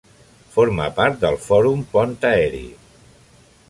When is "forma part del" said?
0.55-1.39